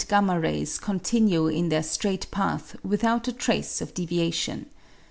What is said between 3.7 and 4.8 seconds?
of deviation.